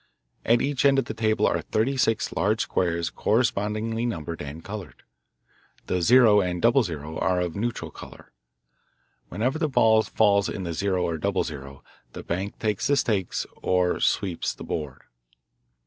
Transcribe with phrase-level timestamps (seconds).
[0.43, 5.03] At each end of the table are thirty six large squares correspondingly numbered and coloured.
[5.85, 8.31] The "0" and "00" are of a neutral colour.
[9.29, 11.81] Whenever the ball falls in the "0" or "00"
[12.13, 15.03] the bank takes the stakes, or sweeps the the board.